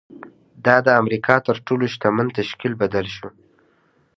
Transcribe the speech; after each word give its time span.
دا 0.65 0.75
د 0.85 0.87
امریکا 1.01 1.35
تر 1.45 1.45
تر 1.47 1.57
ټولو 1.65 1.85
شتمن 1.93 2.27
تشکیل 2.39 2.73
بدل 2.81 3.05
شو 3.15 3.29